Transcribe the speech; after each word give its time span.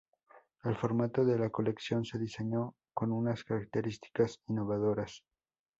El 0.63 0.75
formato 0.77 1.23
de 1.23 1.37
la 1.37 1.51
colección 1.51 2.05
se 2.05 2.17
diseñó 2.17 2.73
con 2.91 3.11
unas 3.11 3.43
características 3.43 4.39
innovadoras. 4.47 5.21